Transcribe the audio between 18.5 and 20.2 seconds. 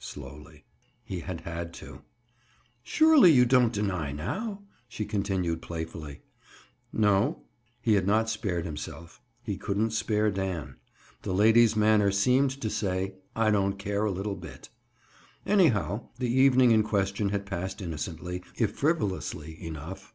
if frivolously, enough.